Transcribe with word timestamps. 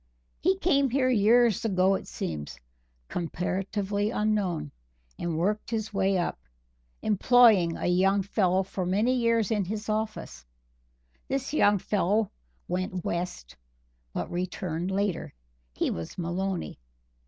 He 0.39 0.57
came 0.57 0.89
here 0.89 1.11
years 1.11 1.63
ago 1.63 1.93
it 1.93 2.07
seems, 2.07 2.57
comparatively 3.07 4.09
unknown, 4.09 4.71
and 5.19 5.37
worked 5.37 5.69
his 5.69 5.93
way 5.93 6.17
up, 6.17 6.39
employing 7.03 7.77
a 7.77 7.85
young 7.85 8.23
fellow 8.23 8.63
for 8.63 8.83
many 8.83 9.13
years 9.13 9.51
in 9.51 9.65
his 9.65 9.89
office. 9.89 10.43
This 11.27 11.53
young 11.53 11.77
fellow 11.77 12.31
went 12.67 13.05
West, 13.05 13.55
but 14.11 14.31
returned 14.31 14.89
later. 14.89 15.35
He 15.75 15.91
was 15.91 16.17
Maloney. 16.17 16.79